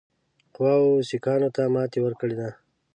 قواوو 0.55 1.05
سیکهانو 1.09 1.49
ته 1.55 1.61
ماته 1.73 1.99
ورکړې 2.01 2.35
ده. 2.39 2.49